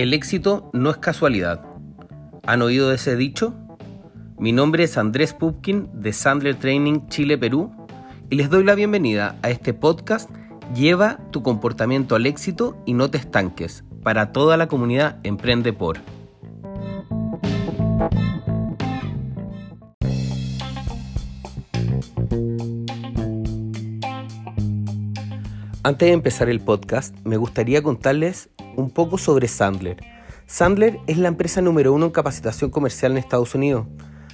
El 0.00 0.14
éxito 0.14 0.70
no 0.72 0.88
es 0.88 0.96
casualidad. 0.96 1.60
¿Han 2.46 2.62
oído 2.62 2.90
ese 2.90 3.16
dicho? 3.16 3.52
Mi 4.38 4.50
nombre 4.50 4.84
es 4.84 4.96
Andrés 4.96 5.34
Pupkin 5.34 5.90
de 5.92 6.14
Sandler 6.14 6.54
Training 6.54 7.06
Chile 7.08 7.36
Perú 7.36 7.70
y 8.30 8.36
les 8.36 8.48
doy 8.48 8.64
la 8.64 8.74
bienvenida 8.74 9.36
a 9.42 9.50
este 9.50 9.74
podcast 9.74 10.30
Lleva 10.74 11.18
tu 11.32 11.42
comportamiento 11.42 12.14
al 12.14 12.24
éxito 12.24 12.82
y 12.86 12.94
no 12.94 13.10
te 13.10 13.18
estanques 13.18 13.84
para 14.02 14.32
toda 14.32 14.56
la 14.56 14.68
comunidad 14.68 15.18
Emprende 15.22 15.74
por. 15.74 15.98
Antes 25.82 26.08
de 26.08 26.12
empezar 26.12 26.50
el 26.50 26.60
podcast, 26.60 27.16
me 27.24 27.38
gustaría 27.38 27.82
contarles 27.82 28.50
un 28.76 28.90
poco 28.90 29.16
sobre 29.16 29.48
Sandler. 29.48 29.96
Sandler 30.46 30.98
es 31.06 31.16
la 31.16 31.28
empresa 31.28 31.62
número 31.62 31.94
uno 31.94 32.04
en 32.04 32.12
capacitación 32.12 32.70
comercial 32.70 33.12
en 33.12 33.18
Estados 33.18 33.54
Unidos. 33.54 33.86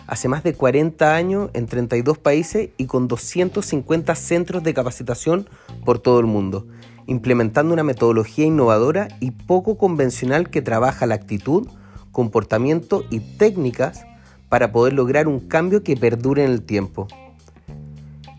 Hace 0.09 0.27
más 0.27 0.43
de 0.43 0.55
40 0.55 1.15
años 1.15 1.51
en 1.55 1.67
32 1.67 2.19
países 2.19 2.71
y 2.79 2.87
con 2.87 3.07
250 3.07 4.13
centros 4.17 4.65
de 4.65 4.75
capacitación 4.75 5.49
por 5.85 6.01
todo 6.01 6.19
el 6.19 6.27
mundo, 6.27 6.67
implementando 7.07 7.73
una 7.73 7.85
metodología 7.85 8.47
innovadora 8.47 9.07
y 9.21 9.31
poco 9.31 9.79
convencional 9.79 10.51
que 10.51 10.63
trabaja 10.63 11.07
la 11.07 11.15
actitud, 11.15 11.69
comportamiento 12.11 13.05
y 13.09 13.21
técnicas 13.21 14.05
para 14.49 14.73
poder 14.73 14.95
lograr 14.95 15.29
un 15.29 15.39
cambio 15.39 15.85
que 15.85 15.97
perdure 15.97 16.43
en 16.43 16.51
el 16.51 16.63
tiempo. 16.63 17.07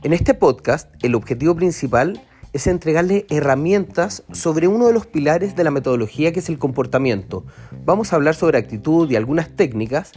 En 0.03 0.11
este 0.11 0.33
podcast, 0.33 0.93
el 1.03 1.15
objetivo 1.15 1.55
principal 1.55 2.21
es 2.57 2.65
entregarle 2.65 3.27
herramientas 3.29 4.23
sobre 4.31 4.67
uno 4.67 4.87
de 4.87 4.93
los 4.93 5.05
pilares 5.05 5.55
de 5.55 5.63
la 5.63 5.69
metodología 5.69 6.33
que 6.33 6.39
es 6.39 6.49
el 6.49 6.57
comportamiento. 6.57 7.45
Vamos 7.85 8.11
a 8.11 8.15
hablar 8.15 8.33
sobre 8.33 8.57
actitud 8.57 9.07
y 9.11 9.15
algunas 9.15 9.55
técnicas 9.55 10.11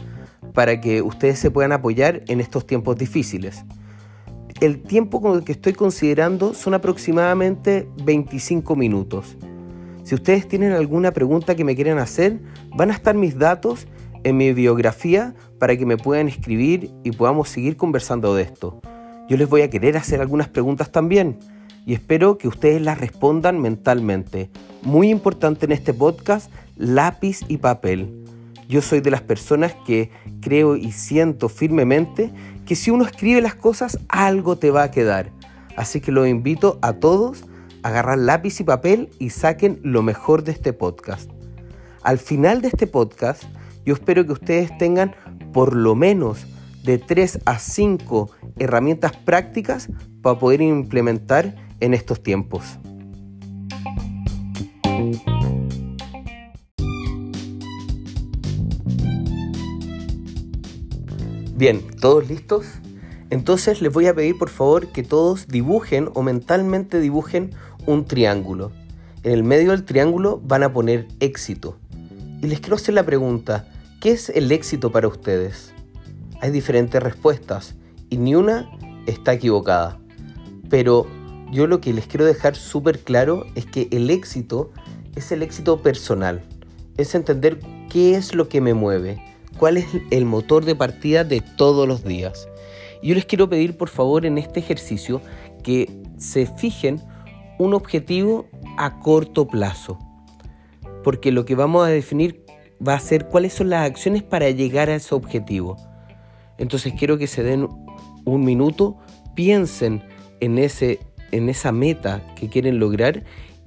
para 0.51 0.81
que 0.81 1.03
ustedes 1.03 1.37
se 1.37 1.51
puedan 1.51 1.71
apoyar 1.71 2.23
en 2.27 2.41
estos 2.41 2.65
tiempos 2.65 2.97
difíciles. 2.97 3.63
El 4.59 4.81
tiempo 4.81 5.21
con 5.21 5.37
el 5.37 5.43
que 5.43 5.51
estoy 5.51 5.73
considerando 5.73 6.55
son 6.55 6.73
aproximadamente 6.73 7.87
25 8.05 8.75
minutos. 8.75 9.37
Si 10.03 10.15
ustedes 10.15 10.47
tienen 10.47 10.71
alguna 10.71 11.11
pregunta 11.11 11.53
que 11.53 11.63
me 11.63 11.75
quieran 11.75 11.99
hacer, 11.99 12.39
van 12.75 12.89
a 12.89 12.95
estar 12.95 13.13
mis 13.13 13.37
datos 13.37 13.85
en 14.23 14.37
mi 14.37 14.51
biografía 14.51 15.35
para 15.59 15.77
que 15.77 15.85
me 15.85 15.97
puedan 15.97 16.27
escribir 16.27 16.89
y 17.03 17.11
podamos 17.11 17.49
seguir 17.49 17.77
conversando 17.77 18.33
de 18.33 18.41
esto. 18.41 18.81
Yo 19.29 19.37
les 19.37 19.47
voy 19.47 19.61
a 19.61 19.69
querer 19.69 19.95
hacer 19.95 20.21
algunas 20.21 20.49
preguntas 20.49 20.91
también 20.91 21.37
y 21.85 21.93
espero 21.93 22.37
que 22.37 22.47
ustedes 22.47 22.81
las 22.81 22.99
respondan 22.99 23.59
mentalmente. 23.59 24.49
Muy 24.83 25.09
importante 25.09 25.65
en 25.65 25.71
este 25.71 25.93
podcast, 25.93 26.51
lápiz 26.75 27.39
y 27.47 27.57
papel. 27.57 28.23
Yo 28.67 28.81
soy 28.81 29.01
de 29.01 29.11
las 29.11 29.21
personas 29.21 29.75
que 29.85 30.11
creo 30.41 30.75
y 30.75 30.91
siento 30.91 31.49
firmemente 31.49 32.31
que 32.65 32.75
si 32.75 32.91
uno 32.91 33.03
escribe 33.03 33.41
las 33.41 33.55
cosas, 33.55 33.99
algo 34.07 34.57
te 34.57 34.71
va 34.71 34.83
a 34.83 34.91
quedar. 34.91 35.31
Así 35.75 36.01
que 36.01 36.11
los 36.11 36.27
invito 36.27 36.79
a 36.81 36.93
todos 36.93 37.43
a 37.83 37.89
agarrar 37.89 38.17
lápiz 38.17 38.59
y 38.59 38.63
papel 38.63 39.09
y 39.19 39.31
saquen 39.31 39.79
lo 39.83 40.03
mejor 40.03 40.43
de 40.43 40.51
este 40.51 40.73
podcast. 40.73 41.29
Al 42.03 42.17
final 42.17 42.61
de 42.61 42.69
este 42.69 42.87
podcast, 42.87 43.43
yo 43.85 43.93
espero 43.93 44.25
que 44.25 44.33
ustedes 44.33 44.77
tengan 44.77 45.15
por 45.51 45.75
lo 45.75 45.95
menos 45.95 46.45
de 46.83 46.97
3 46.97 47.39
a 47.45 47.59
5 47.59 48.31
herramientas 48.57 49.15
prácticas 49.15 49.89
para 50.21 50.39
poder 50.39 50.61
implementar 50.61 51.55
en 51.81 51.93
estos 51.93 52.23
tiempos. 52.23 52.63
Bien, 61.55 61.81
¿todos 61.99 62.27
listos? 62.27 62.65
Entonces 63.29 63.81
les 63.81 63.93
voy 63.93 64.07
a 64.07 64.15
pedir 64.15 64.37
por 64.37 64.49
favor 64.49 64.87
que 64.87 65.03
todos 65.03 65.47
dibujen 65.47 66.09
o 66.15 66.23
mentalmente 66.23 66.99
dibujen 66.99 67.51
un 67.85 68.05
triángulo. 68.05 68.71
En 69.23 69.31
el 69.33 69.43
medio 69.43 69.69
del 69.69 69.85
triángulo 69.85 70.41
van 70.43 70.63
a 70.63 70.73
poner 70.73 71.07
éxito. 71.19 71.77
Y 72.41 72.47
les 72.47 72.61
quiero 72.61 72.77
hacer 72.77 72.95
la 72.95 73.05
pregunta, 73.05 73.67
¿qué 73.99 74.11
es 74.11 74.29
el 74.29 74.51
éxito 74.51 74.91
para 74.91 75.07
ustedes? 75.07 75.71
Hay 76.41 76.49
diferentes 76.49 77.01
respuestas 77.01 77.75
y 78.09 78.17
ni 78.17 78.33
una 78.33 78.71
está 79.05 79.33
equivocada. 79.33 79.99
Pero 80.67 81.05
yo 81.51 81.67
lo 81.67 81.81
que 81.81 81.93
les 81.93 82.07
quiero 82.07 82.25
dejar 82.25 82.55
súper 82.55 82.99
claro 82.99 83.45
es 83.55 83.65
que 83.65 83.87
el 83.91 84.09
éxito 84.09 84.71
es 85.15 85.31
el 85.31 85.43
éxito 85.43 85.81
personal. 85.81 86.41
Es 86.97 87.13
entender 87.15 87.59
qué 87.89 88.15
es 88.15 88.33
lo 88.33 88.47
que 88.47 88.61
me 88.61 88.73
mueve, 88.73 89.21
cuál 89.57 89.77
es 89.77 89.85
el 90.11 90.25
motor 90.25 90.63
de 90.65 90.75
partida 90.75 91.23
de 91.23 91.41
todos 91.41 91.87
los 91.87 92.03
días. 92.03 92.47
Y 93.01 93.09
yo 93.09 93.15
les 93.15 93.25
quiero 93.25 93.49
pedir 93.49 93.77
por 93.77 93.89
favor 93.89 94.25
en 94.25 94.37
este 94.37 94.59
ejercicio 94.59 95.21
que 95.63 95.89
se 96.17 96.45
fijen 96.45 97.01
un 97.59 97.73
objetivo 97.73 98.47
a 98.77 98.99
corto 98.99 99.47
plazo. 99.47 99.99
Porque 101.03 101.31
lo 101.31 101.45
que 101.45 101.55
vamos 101.55 101.85
a 101.85 101.89
definir 101.89 102.45
va 102.85 102.93
a 102.93 102.99
ser 102.99 103.27
cuáles 103.27 103.53
son 103.53 103.69
las 103.69 103.85
acciones 103.85 104.23
para 104.23 104.49
llegar 104.49 104.89
a 104.89 104.95
ese 104.95 105.13
objetivo. 105.13 105.77
Entonces 106.57 106.93
quiero 106.97 107.17
que 107.17 107.27
se 107.27 107.43
den 107.43 107.67
un 108.23 108.45
minuto, 108.45 108.97
piensen 109.35 110.03
en 110.39 110.57
ese 110.57 110.99
en 111.31 111.49
esa 111.49 111.71
meta 111.71 112.21
que 112.35 112.49
quieren 112.49 112.79
lograr 112.79 113.23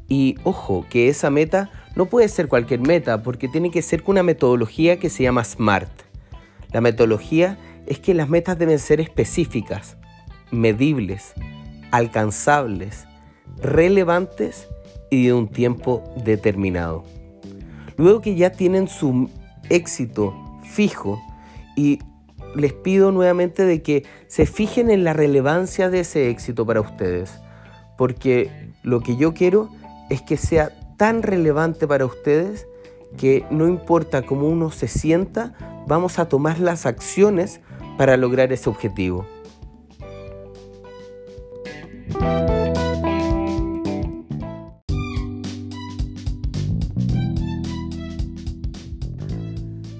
y 0.08 0.36
ojo, 0.44 0.84
que 0.90 1.08
esa 1.08 1.30
meta 1.30 1.70
no 1.96 2.06
puede 2.06 2.28
ser 2.28 2.48
cualquier 2.48 2.80
meta 2.80 3.22
porque 3.22 3.48
tiene 3.48 3.70
que 3.70 3.82
ser 3.82 4.02
con 4.02 4.14
una 4.14 4.22
metodología 4.22 4.98
que 4.98 5.10
se 5.10 5.22
llama 5.22 5.44
SMART. 5.44 5.90
La 6.72 6.80
metodología 6.80 7.58
es 7.86 7.98
que 7.98 8.14
las 8.14 8.28
metas 8.28 8.58
deben 8.58 8.78
ser 8.78 9.00
específicas, 9.00 9.96
medibles, 10.50 11.32
alcanzables, 11.90 13.06
relevantes 13.60 14.68
y 15.10 15.26
de 15.26 15.32
un 15.32 15.48
tiempo 15.48 16.02
determinado. 16.24 17.04
Luego 17.96 18.20
que 18.20 18.34
ya 18.34 18.50
tienen 18.50 18.88
su 18.88 19.30
éxito 19.70 20.34
fijo 20.64 21.22
y 21.76 22.00
les 22.56 22.72
pido 22.72 23.12
nuevamente 23.12 23.64
de 23.64 23.82
que 23.82 24.04
se 24.26 24.46
fijen 24.46 24.90
en 24.90 25.04
la 25.04 25.12
relevancia 25.12 25.90
de 25.90 26.00
ese 26.00 26.30
éxito 26.30 26.66
para 26.66 26.80
ustedes 26.80 27.40
porque 27.96 28.72
lo 28.82 29.00
que 29.00 29.16
yo 29.16 29.34
quiero 29.34 29.70
es 30.10 30.22
que 30.22 30.36
sea 30.36 30.70
tan 30.96 31.22
relevante 31.22 31.86
para 31.86 32.06
ustedes 32.06 32.66
que 33.16 33.44
no 33.50 33.68
importa 33.68 34.22
cómo 34.22 34.48
uno 34.48 34.70
se 34.70 34.88
sienta, 34.88 35.54
vamos 35.86 36.18
a 36.18 36.28
tomar 36.28 36.58
las 36.58 36.86
acciones 36.86 37.60
para 37.96 38.16
lograr 38.16 38.52
ese 38.52 38.68
objetivo. 38.68 39.26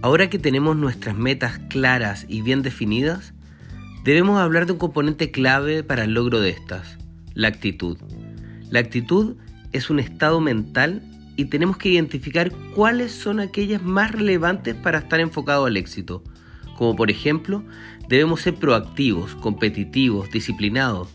Ahora 0.03 0.29
que 0.29 0.39
tenemos 0.39 0.77
nuestras 0.77 1.17
metas 1.17 1.59
claras 1.71 2.27
y 2.29 2.43
bien 2.43 2.61
definidas, 2.61 3.33
debemos 4.05 4.39
hablar 4.39 4.67
de 4.67 4.73
un 4.73 4.79
componente 4.79 5.31
clave 5.31 5.83
para 5.83 6.05
el 6.05 6.13
logro 6.13 6.41
de 6.41 6.51
estas, 6.51 6.99
la 7.35 7.49
actitud. 7.49 7.99
La 8.71 8.81
actitud 8.81 9.37
es 9.73 9.91
un 9.91 9.99
estado 9.99 10.41
mental 10.41 11.03
y 11.37 11.47
tenemos 11.47 11.77
que 11.77 11.89
identificar 11.89 12.53
cuáles 12.75 13.13
son 13.13 13.41
aquellas 13.41 13.83
más 13.83 14.13
relevantes 14.13 14.75
para 14.75 14.99
estar 14.99 15.21
enfocados 15.21 15.67
al 15.67 15.77
éxito. 15.77 16.23
Como 16.77 16.97
por 16.97 17.11
ejemplo, 17.11 17.65
debemos 18.09 18.43
ser 18.43 18.55
proactivos, 18.55 19.35
competitivos, 19.37 20.31
disciplinados. 20.31 21.09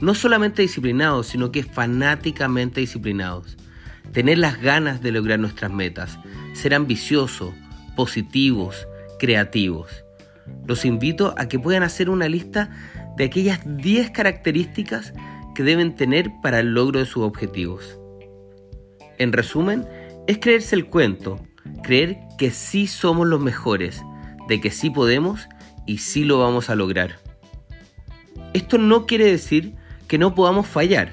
No 0.00 0.14
solamente 0.14 0.62
disciplinados, 0.62 1.26
sino 1.28 1.52
que 1.52 1.62
fanáticamente 1.62 2.80
disciplinados. 2.80 3.56
Tener 4.12 4.38
las 4.38 4.60
ganas 4.60 5.02
de 5.02 5.12
lograr 5.12 5.38
nuestras 5.38 5.72
metas. 5.72 6.18
Ser 6.54 6.74
ambiciosos, 6.74 7.54
positivos, 7.96 8.86
creativos. 9.18 10.04
Los 10.66 10.84
invito 10.84 11.34
a 11.38 11.48
que 11.48 11.58
puedan 11.58 11.82
hacer 11.82 12.08
una 12.10 12.28
lista 12.28 12.70
de 13.16 13.24
aquellas 13.24 13.60
10 13.64 14.10
características 14.10 15.12
que 15.56 15.64
deben 15.64 15.94
tener 15.94 16.30
para 16.42 16.60
el 16.60 16.74
logro 16.74 17.00
de 17.00 17.06
sus 17.06 17.24
objetivos. 17.24 17.98
En 19.18 19.32
resumen, 19.32 19.88
es 20.26 20.38
creerse 20.38 20.76
el 20.76 20.86
cuento, 20.86 21.40
creer 21.82 22.18
que 22.36 22.50
sí 22.50 22.86
somos 22.86 23.26
los 23.26 23.40
mejores, 23.40 24.02
de 24.48 24.60
que 24.60 24.70
sí 24.70 24.90
podemos 24.90 25.48
y 25.86 25.98
sí 25.98 26.24
lo 26.24 26.38
vamos 26.38 26.68
a 26.68 26.74
lograr. 26.74 27.18
Esto 28.52 28.76
no 28.76 29.06
quiere 29.06 29.24
decir 29.24 29.74
que 30.06 30.18
no 30.18 30.34
podamos 30.34 30.66
fallar. 30.66 31.10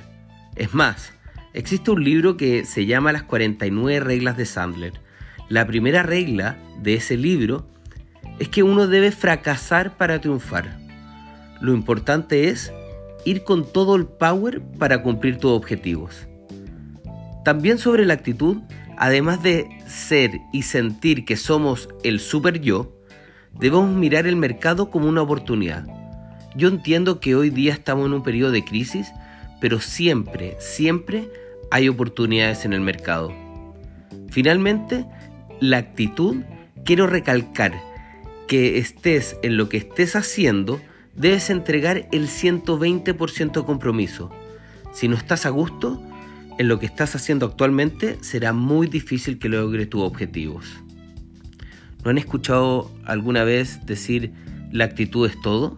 Es 0.57 0.73
más, 0.73 1.13
existe 1.53 1.91
un 1.91 2.03
libro 2.03 2.35
que 2.35 2.65
se 2.65 2.85
llama 2.85 3.13
Las 3.13 3.23
49 3.23 4.01
reglas 4.01 4.35
de 4.35 4.45
Sandler. 4.45 4.93
La 5.47 5.65
primera 5.65 6.03
regla 6.03 6.57
de 6.81 6.95
ese 6.95 7.15
libro 7.15 7.65
es 8.39 8.49
que 8.49 8.61
uno 8.61 8.87
debe 8.87 9.11
fracasar 9.11 9.95
para 9.95 10.19
triunfar. 10.19 10.77
Lo 11.61 11.73
importante 11.73 12.49
es 12.49 12.73
ir 13.25 13.43
con 13.43 13.65
todo 13.71 13.95
el 13.95 14.05
power 14.05 14.61
para 14.77 15.01
cumplir 15.01 15.37
tus 15.37 15.51
objetivos. 15.51 16.27
También 17.43 17.77
sobre 17.77 18.05
la 18.05 18.13
actitud, 18.13 18.57
además 18.97 19.43
de 19.43 19.67
ser 19.87 20.31
y 20.51 20.63
sentir 20.63 21.25
que 21.25 21.35
somos 21.35 21.89
el 22.03 22.19
super 22.19 22.61
yo, 22.61 22.95
debemos 23.59 23.89
mirar 23.89 24.27
el 24.27 24.35
mercado 24.35 24.89
como 24.89 25.07
una 25.07 25.21
oportunidad. 25.21 25.85
Yo 26.55 26.67
entiendo 26.69 27.19
que 27.19 27.35
hoy 27.35 27.49
día 27.49 27.73
estamos 27.73 28.05
en 28.05 28.13
un 28.13 28.23
periodo 28.23 28.51
de 28.51 28.63
crisis, 28.63 29.11
pero 29.59 29.79
siempre, 29.79 30.55
siempre 30.59 31.29
hay 31.71 31.89
oportunidades 31.89 32.65
en 32.65 32.73
el 32.73 32.81
mercado. 32.81 33.33
Finalmente, 34.29 35.05
la 35.59 35.77
actitud, 35.77 36.37
quiero 36.85 37.07
recalcar 37.07 37.73
que 38.47 38.77
estés 38.77 39.37
en 39.41 39.57
lo 39.57 39.69
que 39.69 39.77
estés 39.77 40.15
haciendo, 40.15 40.79
debes 41.15 41.49
entregar 41.49 42.07
el 42.11 42.27
120% 42.27 43.65
compromiso. 43.65 44.31
Si 44.93 45.07
no 45.07 45.15
estás 45.15 45.45
a 45.45 45.49
gusto 45.49 46.01
en 46.57 46.67
lo 46.67 46.79
que 46.79 46.85
estás 46.85 47.15
haciendo 47.15 47.45
actualmente, 47.45 48.17
será 48.21 48.53
muy 48.53 48.87
difícil 48.87 49.39
que 49.39 49.49
logres 49.49 49.89
tus 49.89 50.01
objetivos. 50.01 50.65
¿No 52.03 52.11
han 52.11 52.17
escuchado 52.17 52.91
alguna 53.05 53.43
vez 53.43 53.85
decir 53.85 54.33
la 54.71 54.85
actitud 54.85 55.27
es 55.27 55.39
todo? 55.41 55.77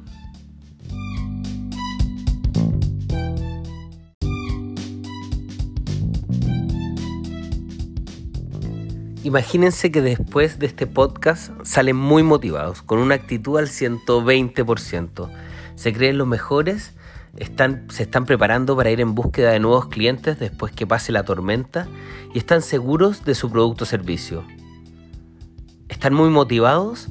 Imagínense 9.26 9.92
que 9.92 10.04
después 10.04 10.60
de 10.60 10.68
este 10.68 10.86
podcast 10.86 11.50
salen 11.64 11.96
muy 11.96 12.22
motivados, 12.22 12.84
con 12.84 13.00
una 13.00 13.16
actitud 13.16 13.58
al 13.58 13.66
120%. 13.66 15.30
Se 15.74 15.94
creen 15.94 16.20
los 16.20 16.28
mejores, 16.28 16.94
se 17.90 18.04
están 18.04 18.26
preparando 18.28 18.76
para 18.76 18.92
ir 18.92 19.02
en 19.02 19.16
búsqueda 19.16 19.50
de 19.50 19.60
nuevos 19.60 19.88
clientes 19.88 20.38
después 20.38 20.74
que 20.74 20.86
pase 20.86 21.12
la 21.12 21.24
tormenta 21.24 21.88
y 22.36 22.38
están 22.38 22.62
seguros 22.62 23.26
de 23.26 23.34
su 23.34 23.50
producto 23.50 23.86
o 23.86 23.88
servicio. 23.88 24.44
Están 25.90 26.14
muy 26.14 26.30
motivados, 26.30 27.08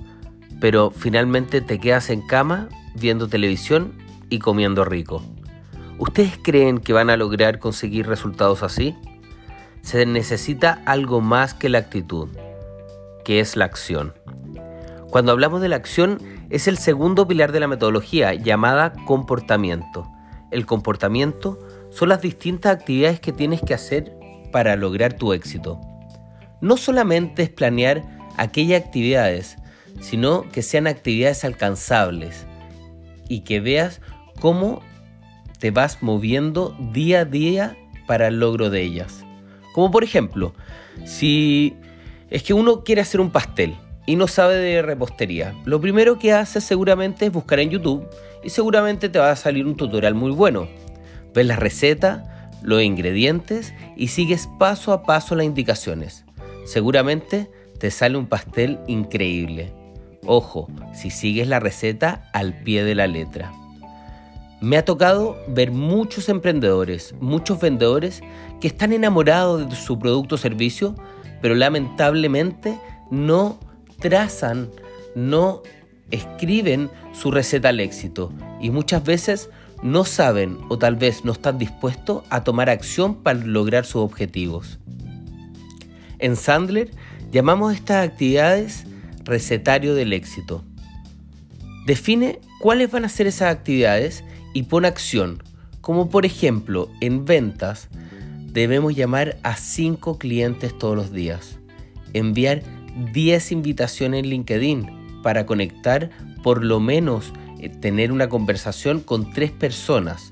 pero 0.61 0.93
finalmente 0.93 1.63
te 1.63 1.81
quedas 1.81 2.11
en 2.11 2.25
cama 2.25 2.69
viendo 2.95 3.27
televisión 3.27 3.93
y 4.31 4.39
comiendo 4.39 4.85
rico. 4.85 5.21
¿Ustedes 5.99 6.39
creen 6.41 6.79
que 6.79 6.93
van 6.93 7.11
a 7.11 7.17
lograr 7.17 7.59
conseguir 7.59 8.07
resultados 8.07 8.63
así? 8.63 8.95
Se 9.85 10.07
necesita 10.07 10.83
algo 10.87 11.21
más 11.21 11.53
que 11.53 11.69
la 11.69 11.79
actitud, 11.79 12.31
que 13.23 13.39
es 13.41 13.55
la 13.55 13.67
acción. 13.67 14.15
Cuando 15.11 15.31
hablamos 15.31 15.61
de 15.61 15.69
la 15.69 15.77
acción, 15.77 16.19
es 16.49 16.67
el 16.69 16.79
segundo 16.79 17.29
pilar 17.29 17.53
de 17.53 17.61
la 17.61 17.69
metodología, 17.69 18.33
llamada 18.33 18.95
comportamiento. 19.05 20.11
El 20.51 20.65
comportamiento 20.65 21.59
son 21.91 22.09
las 22.09 22.23
distintas 22.23 22.75
actividades 22.75 23.21
que 23.21 23.33
tienes 23.33 23.61
que 23.61 23.75
hacer 23.75 24.17
para 24.53 24.75
lograr 24.75 25.13
tu 25.13 25.35
éxito. 25.35 25.79
No 26.63 26.79
solamente 26.79 27.43
es 27.43 27.51
planear 27.51 28.03
aquellas 28.39 28.83
actividades, 28.83 29.59
sino 30.01 30.49
que 30.51 30.63
sean 30.63 30.87
actividades 30.87 31.45
alcanzables 31.45 32.47
y 33.29 33.41
que 33.41 33.61
veas 33.61 34.01
cómo 34.41 34.81
te 35.59 35.71
vas 35.71 36.03
moviendo 36.03 36.75
día 36.93 37.21
a 37.21 37.25
día 37.27 37.77
para 38.07 38.29
el 38.29 38.41
logro 38.41 38.71
de 38.71 38.81
ellas. 38.81 39.24
Como 39.75 39.91
por 39.91 40.05
ejemplo, 40.05 40.55
si 41.05 41.75
es 42.31 42.45
que 42.45 42.55
uno 42.55 42.85
quiere 42.85 43.01
hacer 43.01 43.21
un 43.21 43.33
pastel 43.33 43.75
y 44.07 44.15
no 44.15 44.29
sabe 44.29 44.55
de 44.55 44.83
repostería, 44.83 45.53
lo 45.65 45.81
primero 45.81 46.17
que 46.17 46.33
hace 46.33 46.61
seguramente 46.61 47.27
es 47.27 47.33
buscar 47.33 47.59
en 47.59 47.71
YouTube 47.71 48.09
y 48.45 48.51
seguramente 48.51 49.09
te 49.09 49.19
va 49.19 49.33
a 49.33 49.37
salir 49.37 49.67
un 49.67 49.77
tutorial 49.77 50.15
muy 50.15 50.31
bueno. 50.31 50.69
Ves 51.35 51.47
la 51.47 51.57
receta, 51.57 52.53
los 52.63 52.85
ingredientes 52.85 53.75
y 53.97 54.09
sigues 54.09 54.49
paso 54.61 54.93
a 54.93 55.03
paso 55.03 55.35
las 55.35 55.45
indicaciones. 55.45 56.25
Seguramente 56.67 57.51
te 57.81 57.91
sale 57.91 58.17
un 58.17 58.27
pastel 58.27 58.79
increíble. 58.87 59.73
Ojo, 60.25 60.69
si 60.93 61.11
sigues 61.11 61.49
la 61.49 61.59
receta 61.59 62.31
al 62.33 62.55
pie 62.63 62.85
de 62.85 62.95
la 62.95 63.09
letra. 63.09 63.51
Me 64.61 64.77
ha 64.77 64.85
tocado 64.85 65.37
ver 65.49 65.73
muchos 65.73 66.29
emprendedores, 66.29 67.15
muchos 67.21 67.61
vendedores 67.61 68.23
que 68.61 68.69
están 68.69 68.93
enamorados 68.93 69.69
de 69.69 69.77
su 69.77 69.99
producto 69.99 70.37
o 70.37 70.39
servicio, 70.39 70.95
pero 71.43 71.55
lamentablemente 71.55 72.79
no 73.11 73.59
trazan, 74.01 74.71
no 75.15 75.63
escriben 76.11 76.91
su 77.13 77.31
receta 77.31 77.71
al 77.71 77.81
éxito 77.81 78.33
y 78.61 78.71
muchas 78.71 79.05
veces 79.05 79.51
no 79.83 80.05
saben 80.05 80.59
o 80.69 80.79
tal 80.79 80.97
vez 80.97 81.25
no 81.25 81.33
están 81.33 81.59
dispuestos 81.59 82.25
a 82.31 82.45
tomar 82.45 82.71
acción 82.71 83.17
para 83.23 83.39
lograr 83.39 83.85
sus 83.85 84.03
objetivos. 84.03 84.79
En 86.19 86.37
Sandler 86.37 86.91
llamamos 87.31 87.75
estas 87.75 88.09
actividades 88.09 88.87
recetario 89.25 89.95
del 89.95 90.13
éxito. 90.13 90.65
Define 91.87 92.41
cuáles 92.61 92.91
van 92.91 93.05
a 93.05 93.11
ser 93.11 93.27
esas 93.27 93.53
actividades 93.55 94.25
y 94.55 94.63
pon 94.63 94.87
acción, 94.87 95.43
como 95.83 96.09
por 96.09 96.25
ejemplo 96.25 96.89
en 97.03 97.27
ventas 97.27 97.89
debemos 98.55 98.95
llamar 98.95 99.37
a 99.43 99.57
5 99.57 100.17
clientes 100.17 100.79
todos 100.79 100.97
los 100.97 101.13
días, 101.13 101.59
enviar 102.15 102.63
10 103.13 103.53
invitaciones 103.53 104.21
en 104.21 104.31
LinkedIn 104.31 105.23
para 105.23 105.45
conectar 105.45 106.11
por 106.43 106.65
lo 106.65 106.81
menos 106.81 107.33
eh, 107.59 107.69
tener 107.69 108.13
una 108.13 108.29
conversación 108.29 109.01
con 109.01 109.33
3 109.33 109.51
personas. 109.51 110.31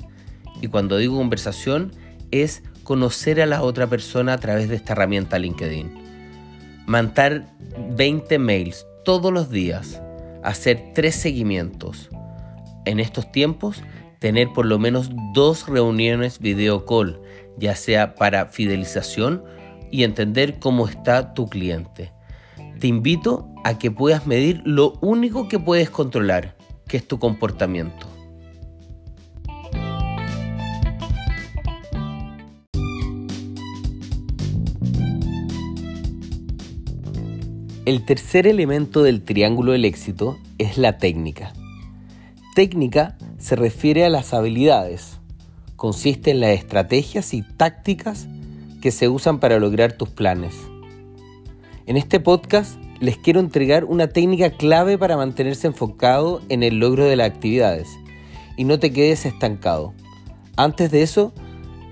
Y 0.61 0.69
cuando 0.69 0.97
digo 0.97 1.17
conversación 1.17 1.93
es 2.31 2.63
conocer 2.85 3.41
a 3.41 3.47
la 3.47 3.63
otra 3.63 3.89
persona 3.89 4.35
a 4.35 4.39
través 4.39 4.69
de 4.69 4.77
esta 4.77 4.93
herramienta 4.93 5.39
LinkedIn. 5.39 5.93
Mandar 6.87 7.47
20 7.97 8.39
mails 8.39 8.87
todos 9.05 9.33
los 9.33 9.51
días, 9.51 10.01
hacer 10.45 10.93
3 10.95 11.15
seguimientos. 11.15 12.09
En 12.85 13.01
estos 13.01 13.31
tiempos 13.33 13.83
tener 14.23 14.53
por 14.53 14.67
lo 14.67 14.79
menos 14.79 15.11
dos 15.35 15.67
reuniones 15.67 16.39
video 16.39 16.87
call, 16.87 17.21
ya 17.59 17.75
sea 17.75 18.15
para 18.15 18.47
fidelización 18.47 19.43
y 19.91 20.05
entender 20.05 20.61
cómo 20.61 20.87
está 20.87 21.35
tu 21.35 21.49
cliente. 21.49 22.13
Te 22.79 22.87
invito 22.87 23.49
a 23.65 23.79
que 23.79 23.91
puedas 23.91 24.29
medir 24.29 24.63
lo 24.65 24.93
único 25.01 25.49
que 25.49 25.59
puedes 25.59 25.91
controlar, 25.91 26.57
que 26.87 26.99
es 26.99 27.09
tu 27.09 27.19
comportamiento. 27.19 28.07
El 37.85 38.05
tercer 38.07 38.47
elemento 38.47 39.03
del 39.03 39.25
triángulo 39.25 39.73
del 39.73 39.85
éxito 39.85 40.39
es 40.59 40.79
la 40.79 40.99
técnica. 40.99 41.53
Técnica 42.55 43.17
se 43.43 43.57
refiere 43.57 44.05
a 44.05 44.09
las 44.09 44.33
habilidades. 44.35 45.19
Consiste 45.75 46.31
en 46.31 46.39
las 46.39 46.51
estrategias 46.51 47.35
y 47.35 47.43
tácticas 47.43 48.29
que 48.81 48.93
se 48.93 49.09
usan 49.09 49.41
para 49.41 49.59
lograr 49.59 49.95
tus 49.95 50.09
planes. 50.11 50.55
En 51.87 51.97
este 51.97 52.21
podcast 52.21 52.79
les 53.01 53.19
quiero 53.19 53.41
entregar 53.41 53.85
una 53.85 54.07
técnica 54.07 54.51
clave 54.51 54.97
para 54.97 55.17
mantenerse 55.17 55.67
enfocado 55.67 56.41
en 56.51 56.63
el 56.63 56.79
logro 56.79 57.05
de 57.05 57.17
las 57.17 57.27
actividades 57.27 57.89
y 58.57 58.63
no 58.63 58.79
te 58.79 58.93
quedes 58.93 59.27
estancado. 59.27 59.93
Antes 60.57 60.93
de 60.93 61.03
eso, 61.03 61.33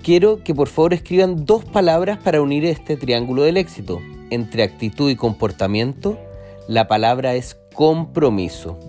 quiero 0.03 0.45
que 0.45 0.55
por 0.55 0.69
favor 0.69 0.93
escriban 0.93 1.45
dos 1.45 1.65
palabras 1.65 2.17
para 2.19 2.41
unir 2.41 2.63
este 2.63 2.95
triángulo 2.95 3.43
del 3.43 3.57
éxito. 3.57 3.99
Entre 4.29 4.63
actitud 4.63 5.09
y 5.09 5.17
comportamiento, 5.17 6.17
la 6.69 6.87
palabra 6.87 7.35
es 7.35 7.57
compromiso. 7.73 8.79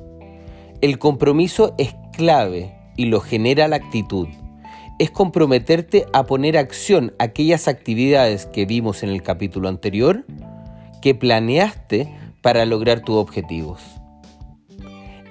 El 0.81 1.01
compromiso 1.01 1.75
es 1.79 1.95
clave 2.13 2.75
y 2.97 3.07
lo 3.07 3.21
genera 3.21 3.69
la 3.69 3.77
actitud. 3.77 4.29
Es 4.99 5.11
comprometerte 5.11 6.07
a 6.13 6.25
poner 6.25 6.57
acción 6.57 7.13
aquellas 7.19 7.67
actividades 7.67 8.47
que 8.47 8.67
vimos 8.67 9.03
en 9.03 9.09
el 9.09 9.23
capítulo 9.23 9.69
anterior 9.69 10.25
que 11.01 11.15
planeaste 11.15 12.15
para 12.41 12.65
lograr 12.67 13.01
tus 13.01 13.17
objetivos. 13.17 13.83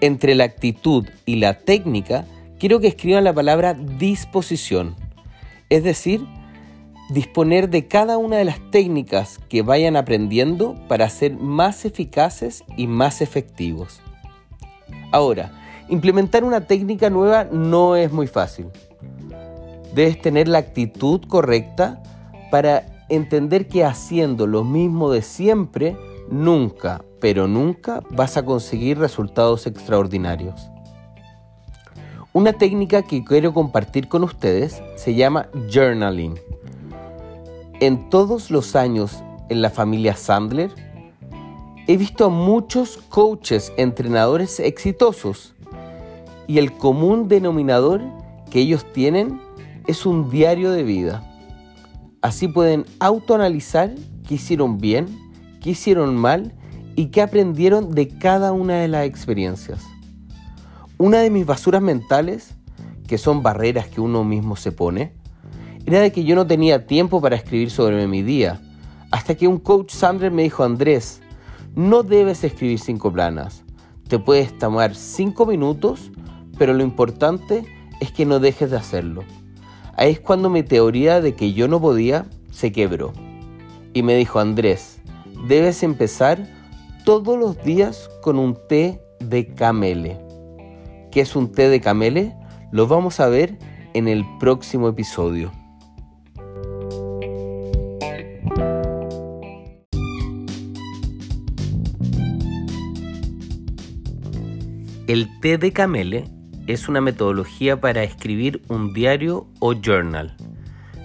Entre 0.01 0.35
la 0.35 0.43
actitud 0.43 1.07
y 1.25 1.35
la 1.35 1.59
técnica, 1.59 2.25
quiero 2.59 2.79
que 2.79 2.88
escriban 2.88 3.23
la 3.23 3.33
palabra 3.33 3.73
disposición, 3.73 4.95
es 5.69 5.83
decir, 5.83 6.25
disponer 7.11 7.69
de 7.69 7.88
cada 7.88 8.17
una 8.17 8.38
de 8.38 8.45
las 8.45 8.59
técnicas 8.71 9.39
que 9.50 9.61
vayan 9.61 9.95
aprendiendo 9.95 10.75
para 10.88 11.09
ser 11.09 11.35
más 11.35 11.85
eficaces 11.85 12.63
y 12.77 12.88
más 12.88 13.21
efectivos. 13.21 14.01
Ahora, 15.11 15.60
Implementar 15.91 16.45
una 16.45 16.62
técnica 16.62 17.10
nueva 17.10 17.43
no 17.43 17.98
es 17.98 18.13
muy 18.13 18.25
fácil. 18.25 18.67
Debes 19.93 20.21
tener 20.21 20.48
la 20.48 20.60
actitud 20.60 21.19
correcta 21.27 22.01
para 22.50 22.86
entender 23.10 23.67
que 23.67 23.83
haciendo 23.83 24.48
lo 24.48 24.63
mismo 24.63 25.12
de 25.12 25.21
siempre, 25.21 25.98
nunca, 26.29 27.03
pero 27.19 27.45
nunca 27.50 28.01
vas 28.10 28.38
a 28.38 28.45
conseguir 28.45 29.00
resultados 29.00 29.67
extraordinarios. 29.67 30.71
Una 32.31 32.53
técnica 32.53 33.01
que 33.01 33.25
quiero 33.25 33.53
compartir 33.53 34.07
con 34.07 34.24
ustedes 34.24 34.81
se 34.95 35.13
llama 35.13 35.50
journaling. 35.69 36.39
En 37.81 38.10
todos 38.10 38.50
los 38.50 38.77
años 38.77 39.21
en 39.50 39.62
la 39.62 39.69
familia 39.69 40.15
Sandler? 40.15 40.71
He 41.86 41.98
visto 41.98 42.27
a 42.27 42.29
muchos 42.29 42.95
coaches, 43.10 43.74
entrenadores 43.75 44.62
exitosos 44.62 45.53
y 46.48 46.57
el 46.57 46.74
común 46.74 47.27
denominador 47.27 48.01
que 48.50 48.60
ellos 48.60 48.86
tienen 48.93 49.39
es 49.88 50.05
un 50.05 50.29
diario 50.29 50.71
de 50.71 50.83
vida. 50.83 51.24
Así 52.21 52.48
pueden 52.48 52.86
autoanalizar 53.00 53.95
qué 54.27 54.36
hicieron 54.36 54.77
bien, 54.77 55.07
qué 55.62 55.71
hicieron 55.71 56.15
mal 56.15 56.53
y 56.95 57.07
qué 57.07 57.21
aprendieron 57.21 57.91
de 57.91 58.10
cada 58.10 58.51
una 58.51 58.75
de 58.75 58.88
las 58.88 59.05
experiencias. 59.05 59.86
Una 60.98 61.19
de 61.19 61.31
mis 61.31 61.45
basuras 61.45 61.81
mentales, 61.81 62.53
que 63.07 63.17
son 63.17 63.41
barreras 63.41 63.88
que 63.88 64.01
uno 64.01 64.24
mismo 64.24 64.55
se 64.55 64.71
pone, 64.71 65.13
era 65.86 66.00
de 66.00 66.12
que 66.12 66.24
yo 66.24 66.36
no 66.36 66.45
tenía 66.45 66.86
tiempo 66.86 67.21
para 67.21 67.36
escribir 67.36 67.71
sobre 67.71 68.07
mi 68.07 68.21
día, 68.21 68.62
hasta 69.10 69.36
que 69.36 69.48
un 69.48 69.57
coach 69.57 69.91
Sandler 69.91 70.31
me 70.31 70.43
dijo, 70.43 70.63
Andrés, 70.63 71.21
no 71.75 72.03
debes 72.03 72.43
escribir 72.43 72.79
cinco 72.79 73.12
planas, 73.12 73.63
te 74.07 74.19
puedes 74.19 74.57
tomar 74.57 74.95
cinco 74.95 75.45
minutos, 75.45 76.12
pero 76.61 76.75
lo 76.75 76.83
importante 76.83 77.65
es 78.01 78.11
que 78.11 78.23
no 78.23 78.39
dejes 78.39 78.69
de 78.69 78.77
hacerlo. 78.77 79.23
Ahí 79.97 80.11
es 80.11 80.19
cuando 80.19 80.47
mi 80.51 80.61
teoría 80.61 81.19
de 81.19 81.33
que 81.33 81.53
yo 81.53 81.67
no 81.67 81.81
podía 81.81 82.27
se 82.51 82.71
quebró. 82.71 83.13
Y 83.95 84.03
me 84.03 84.15
dijo, 84.15 84.39
Andrés, 84.39 85.01
debes 85.47 85.81
empezar 85.81 86.47
todos 87.03 87.39
los 87.39 87.63
días 87.63 88.11
con 88.21 88.37
un 88.37 88.55
té 88.69 89.01
de 89.19 89.47
camele. 89.55 90.19
¿Qué 91.09 91.21
es 91.21 91.35
un 91.35 91.51
té 91.51 91.67
de 91.67 91.81
camele? 91.81 92.35
Lo 92.71 92.85
vamos 92.85 93.19
a 93.19 93.27
ver 93.27 93.57
en 93.95 94.07
el 94.07 94.23
próximo 94.39 94.87
episodio. 94.87 95.51
El 105.07 105.27
té 105.39 105.57
de 105.57 105.73
camele 105.73 106.40
es 106.67 106.87
una 106.89 107.01
metodología 107.01 107.81
para 107.81 108.03
escribir 108.03 108.61
un 108.67 108.93
diario 108.93 109.47
o 109.59 109.73
journal. 109.73 110.35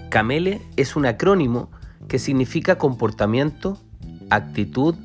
Camele 0.09 0.61
es 0.75 0.95
un 0.95 1.05
acrónimo 1.05 1.69
que 2.07 2.19
significa 2.19 2.77
comportamiento, 2.77 3.77
actitud, 4.29 4.95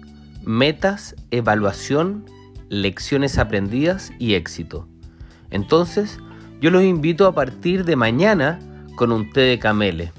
metas, 0.45 1.17
evaluación, 1.31 2.25
lecciones 2.69 3.39
aprendidas 3.39 4.13
y 4.19 4.35
éxito. 4.35 4.89
Entonces, 5.51 6.19
yo 6.61 6.71
los 6.71 6.83
invito 6.83 7.27
a 7.27 7.35
partir 7.35 7.85
de 7.85 7.97
mañana 7.97 8.59
con 8.97 9.13
un 9.13 9.31
té 9.31 9.41
de 9.41 9.59
camele. 9.59 10.13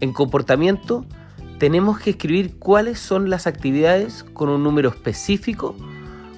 En 0.00 0.12
comportamiento, 0.12 1.06
tenemos 1.58 1.98
que 1.98 2.10
escribir 2.10 2.58
cuáles 2.58 2.98
son 2.98 3.30
las 3.30 3.46
actividades 3.46 4.24
con 4.24 4.48
un 4.48 4.62
número 4.62 4.88
específico 4.88 5.76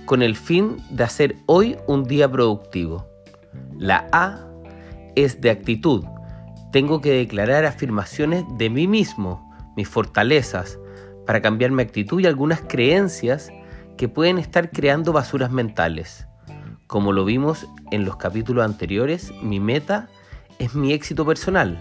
con 0.06 0.22
el 0.22 0.36
fin 0.36 0.76
de 0.88 1.04
hacer 1.04 1.36
hoy 1.46 1.76
un 1.86 2.04
día 2.04 2.30
productivo. 2.30 3.06
La 3.76 4.08
A 4.12 4.46
es 5.16 5.40
de 5.40 5.50
actitud. 5.50 6.04
Tengo 6.72 7.00
que 7.00 7.12
declarar 7.12 7.64
afirmaciones 7.64 8.44
de 8.56 8.70
mí 8.70 8.86
mismo, 8.86 9.52
mis 9.76 9.88
fortalezas, 9.88 10.78
para 11.26 11.42
cambiar 11.42 11.72
mi 11.72 11.82
actitud 11.82 12.20
y 12.20 12.26
algunas 12.26 12.62
creencias 12.62 13.50
que 13.96 14.08
pueden 14.08 14.38
estar 14.38 14.70
creando 14.70 15.12
basuras 15.12 15.50
mentales. 15.50 16.26
Como 16.86 17.12
lo 17.12 17.24
vimos 17.24 17.66
en 17.90 18.04
los 18.04 18.16
capítulos 18.16 18.64
anteriores, 18.64 19.32
mi 19.42 19.58
meta 19.58 20.08
es 20.60 20.74
mi 20.74 20.92
éxito 20.92 21.26
personal 21.26 21.78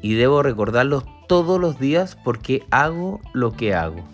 y 0.00 0.14
debo 0.14 0.42
recordarlo 0.42 1.02
todos 1.26 1.60
los 1.60 1.80
días 1.80 2.16
porque 2.22 2.62
hago 2.70 3.20
lo 3.32 3.52
que 3.52 3.74
hago. 3.74 4.04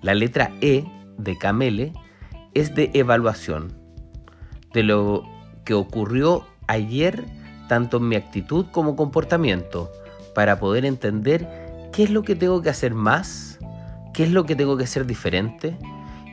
La 0.00 0.14
letra 0.14 0.50
E 0.60 0.84
de 1.18 1.38
Camele 1.38 1.92
es 2.54 2.74
de 2.74 2.90
evaluación 2.94 3.72
de 4.72 4.82
lo 4.82 5.24
que 5.64 5.74
ocurrió 5.74 6.46
ayer, 6.66 7.24
tanto 7.68 7.98
en 7.98 8.08
mi 8.08 8.16
actitud 8.16 8.66
como 8.70 8.96
comportamiento, 8.96 9.90
para 10.34 10.58
poder 10.58 10.84
entender 10.84 11.48
qué 11.92 12.04
es 12.04 12.10
lo 12.10 12.22
que 12.22 12.34
tengo 12.34 12.62
que 12.62 12.70
hacer 12.70 12.94
más, 12.94 13.58
qué 14.14 14.24
es 14.24 14.30
lo 14.30 14.46
que 14.46 14.56
tengo 14.56 14.76
que 14.76 14.84
hacer 14.84 15.06
diferente 15.06 15.76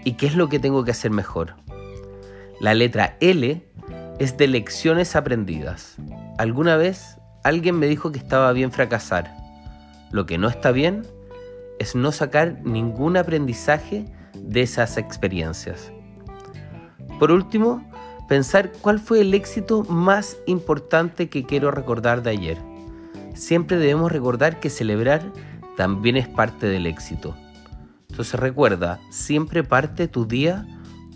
y 0.05 0.13
qué 0.13 0.27
es 0.27 0.35
lo 0.35 0.49
que 0.49 0.59
tengo 0.59 0.83
que 0.83 0.91
hacer 0.91 1.11
mejor. 1.11 1.55
La 2.59 2.73
letra 2.73 3.17
L 3.19 3.61
es 4.19 4.38
de 4.38 4.47
lecciones 4.47 5.15
aprendidas. 5.15 5.95
Alguna 6.38 6.75
vez 6.77 7.17
alguien 7.43 7.77
me 7.77 7.88
dijo 7.88 8.11
que 8.11 8.19
estaba 8.19 8.51
bien 8.53 8.71
fracasar. 8.71 9.35
Lo 10.11 10.25
que 10.25 10.38
no 10.38 10.47
está 10.47 10.71
bien 10.71 11.05
es 11.79 11.95
no 11.95 12.11
sacar 12.11 12.61
ningún 12.63 13.15
aprendizaje 13.15 14.05
de 14.35 14.61
esas 14.61 14.97
experiencias. 14.97 15.91
Por 17.19 17.31
último, 17.31 17.83
pensar 18.29 18.71
cuál 18.71 18.97
fue 18.97 19.19
el 19.19 19.33
éxito 19.33 19.83
más 19.83 20.38
importante 20.47 21.27
que 21.27 21.43
quiero 21.43 21.69
recordar 21.69 22.23
de 22.23 22.29
ayer. 22.29 22.57
Siempre 23.35 23.77
debemos 23.77 24.09
recordar 24.09 24.61
que 24.61 24.69
celebrar 24.69 25.21
también 25.75 26.15
es 26.15 26.29
parte 26.29 26.67
del 26.67 26.88
éxito. 26.88 27.35
Entonces 28.09 28.39
recuerda, 28.39 29.01
siempre 29.11 29.63
parte 29.63 30.07
tu 30.07 30.25
día 30.25 30.65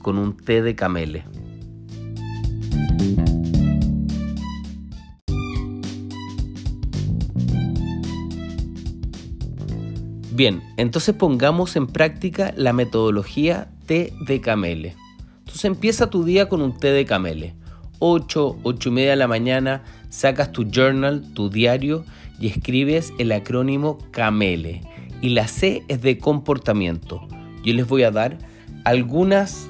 con 0.01 0.17
un 0.17 0.35
té 0.35 0.61
de 0.61 0.75
camele. 0.75 1.23
Bien, 10.31 10.63
entonces 10.77 11.15
pongamos 11.15 11.75
en 11.77 11.87
práctica 11.87 12.53
la 12.57 12.73
metodología 12.73 13.69
té 13.85 14.13
de 14.27 14.41
camele. 14.41 14.95
Entonces 15.53 15.65
empieza 15.65 16.09
tu 16.09 16.23
día 16.23 16.49
con 16.49 16.63
un 16.63 16.75
té 16.75 16.91
de 16.91 17.05
camele. 17.05 17.53
8, 17.99 18.57
8 18.63 18.89
y 18.89 18.91
media 18.91 19.11
de 19.11 19.17
la 19.17 19.27
mañana, 19.27 19.83
sacas 20.09 20.51
tu 20.51 20.63
journal, 20.63 21.23
tu 21.35 21.51
diario 21.51 22.05
y 22.39 22.47
escribes 22.47 23.13
el 23.19 23.31
acrónimo 23.31 23.99
CAMELE. 24.09 24.81
Y 25.21 25.29
la 25.29 25.47
C 25.47 25.83
es 25.89 26.01
de 26.01 26.17
comportamiento. 26.17 27.27
Yo 27.63 27.71
les 27.75 27.87
voy 27.87 28.01
a 28.01 28.09
dar 28.09 28.39
algunas 28.83 29.69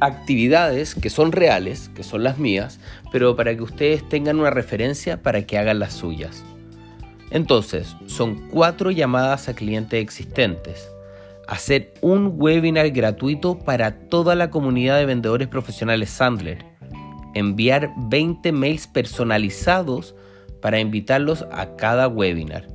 actividades 0.00 0.94
que 0.94 1.08
son 1.08 1.32
reales, 1.32 1.88
que 1.94 2.02
son 2.02 2.24
las 2.24 2.36
mías, 2.36 2.78
pero 3.10 3.34
para 3.34 3.56
que 3.56 3.62
ustedes 3.62 4.06
tengan 4.06 4.38
una 4.38 4.50
referencia 4.50 5.22
para 5.22 5.46
que 5.46 5.56
hagan 5.56 5.78
las 5.78 5.94
suyas. 5.94 6.44
Entonces, 7.30 7.96
son 8.04 8.50
cuatro 8.50 8.90
llamadas 8.90 9.48
a 9.48 9.54
clientes 9.54 9.98
existentes 9.98 10.91
hacer 11.48 11.94
un 12.00 12.34
webinar 12.36 12.90
gratuito 12.90 13.58
para 13.58 14.08
toda 14.08 14.34
la 14.34 14.50
comunidad 14.50 14.98
de 14.98 15.06
vendedores 15.06 15.48
profesionales 15.48 16.10
Sandler, 16.10 16.64
enviar 17.34 17.90
20 18.08 18.52
mails 18.52 18.86
personalizados 18.86 20.14
para 20.60 20.80
invitarlos 20.80 21.44
a 21.50 21.76
cada 21.76 22.08
webinar, 22.08 22.66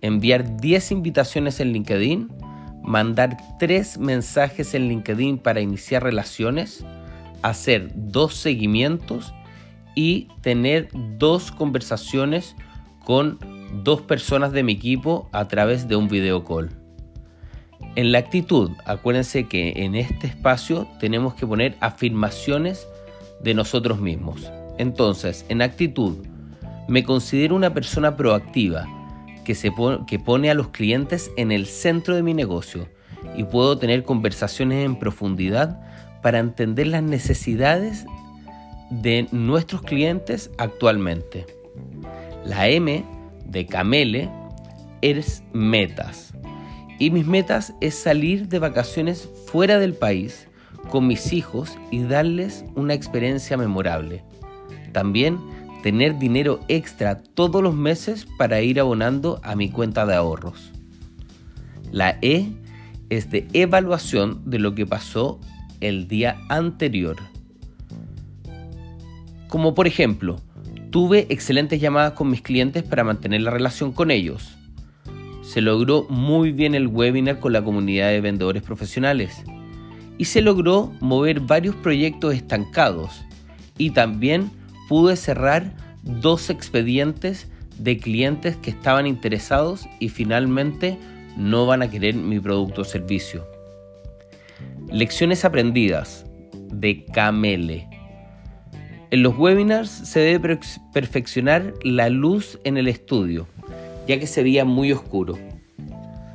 enviar 0.00 0.56
10 0.56 0.92
invitaciones 0.92 1.60
en 1.60 1.72
LinkedIn, 1.72 2.28
mandar 2.82 3.36
3 3.58 3.98
mensajes 3.98 4.74
en 4.74 4.88
LinkedIn 4.88 5.38
para 5.38 5.60
iniciar 5.60 6.02
relaciones, 6.02 6.84
hacer 7.42 7.90
dos 7.94 8.34
seguimientos. 8.34 9.32
Y 9.96 10.28
tener 10.40 10.88
dos 11.18 11.50
conversaciones 11.50 12.54
con 13.04 13.38
dos 13.82 14.00
personas 14.02 14.52
de 14.52 14.62
mi 14.62 14.72
equipo 14.72 15.28
a 15.32 15.48
través 15.48 15.88
de 15.88 15.96
un 15.96 16.08
video 16.08 16.44
call. 16.44 16.79
En 17.96 18.12
la 18.12 18.18
actitud, 18.18 18.70
acuérdense 18.84 19.48
que 19.48 19.72
en 19.84 19.96
este 19.96 20.28
espacio 20.28 20.86
tenemos 21.00 21.34
que 21.34 21.46
poner 21.46 21.76
afirmaciones 21.80 22.86
de 23.42 23.52
nosotros 23.52 24.00
mismos. 24.00 24.50
Entonces, 24.78 25.44
en 25.48 25.60
actitud, 25.60 26.18
me 26.88 27.02
considero 27.02 27.56
una 27.56 27.74
persona 27.74 28.16
proactiva 28.16 28.86
que, 29.44 29.54
se 29.54 29.72
que 30.06 30.18
pone 30.18 30.50
a 30.50 30.54
los 30.54 30.68
clientes 30.68 31.32
en 31.36 31.50
el 31.50 31.66
centro 31.66 32.14
de 32.14 32.22
mi 32.22 32.32
negocio 32.32 32.88
y 33.36 33.44
puedo 33.44 33.76
tener 33.76 34.04
conversaciones 34.04 34.84
en 34.84 34.96
profundidad 34.96 35.80
para 36.22 36.38
entender 36.38 36.86
las 36.86 37.02
necesidades 37.02 38.06
de 38.90 39.26
nuestros 39.32 39.82
clientes 39.82 40.50
actualmente. 40.58 41.46
La 42.44 42.68
M 42.68 43.04
de 43.46 43.66
Camele 43.66 44.30
es 45.02 45.42
metas 45.52 46.30
y 47.00 47.10
mis 47.10 47.26
metas 47.26 47.74
es 47.80 47.94
salir 47.94 48.46
de 48.48 48.58
vacaciones 48.58 49.28
fuera 49.46 49.78
del 49.78 49.94
país 49.94 50.46
con 50.90 51.06
mis 51.06 51.32
hijos 51.32 51.78
y 51.90 52.02
darles 52.02 52.64
una 52.76 52.92
experiencia 52.92 53.56
memorable. 53.56 54.22
También 54.92 55.38
tener 55.82 56.18
dinero 56.18 56.60
extra 56.68 57.16
todos 57.16 57.62
los 57.62 57.74
meses 57.74 58.26
para 58.36 58.60
ir 58.60 58.78
abonando 58.78 59.40
a 59.42 59.56
mi 59.56 59.70
cuenta 59.70 60.04
de 60.04 60.14
ahorros. 60.14 60.72
La 61.90 62.18
E 62.20 62.52
es 63.08 63.30
de 63.30 63.48
evaluación 63.54 64.42
de 64.44 64.58
lo 64.58 64.74
que 64.74 64.84
pasó 64.84 65.40
el 65.80 66.06
día 66.06 66.36
anterior. 66.50 67.16
Como 69.48 69.74
por 69.74 69.86
ejemplo, 69.86 70.36
tuve 70.90 71.26
excelentes 71.30 71.80
llamadas 71.80 72.12
con 72.12 72.28
mis 72.28 72.42
clientes 72.42 72.82
para 72.82 73.04
mantener 73.04 73.40
la 73.40 73.50
relación 73.50 73.90
con 73.92 74.10
ellos 74.10 74.59
Se 75.52 75.60
logró 75.60 76.06
muy 76.08 76.52
bien 76.52 76.76
el 76.76 76.86
webinar 76.86 77.40
con 77.40 77.52
la 77.52 77.64
comunidad 77.64 78.10
de 78.10 78.20
vendedores 78.20 78.62
profesionales 78.62 79.42
y 80.16 80.26
se 80.26 80.42
logró 80.42 80.92
mover 81.00 81.40
varios 81.40 81.74
proyectos 81.74 82.36
estancados 82.36 83.22
y 83.76 83.90
también 83.90 84.48
pude 84.88 85.16
cerrar 85.16 85.72
dos 86.04 86.50
expedientes 86.50 87.50
de 87.76 87.98
clientes 87.98 88.58
que 88.58 88.70
estaban 88.70 89.08
interesados 89.08 89.88
y 89.98 90.10
finalmente 90.10 90.96
no 91.36 91.66
van 91.66 91.82
a 91.82 91.90
querer 91.90 92.14
mi 92.14 92.38
producto 92.38 92.82
o 92.82 92.84
servicio. 92.84 93.44
Lecciones 94.88 95.44
aprendidas 95.44 96.26
de 96.72 97.04
Camele. 97.06 97.88
En 99.10 99.24
los 99.24 99.36
webinars 99.36 99.90
se 99.90 100.20
debe 100.20 100.60
perfeccionar 100.92 101.74
la 101.82 102.08
luz 102.08 102.60
en 102.62 102.76
el 102.76 102.86
estudio, 102.86 103.48
ya 104.10 104.18
que 104.18 104.26
se 104.26 104.42
veía 104.42 104.64
muy 104.64 104.90
oscuro. 104.90 105.38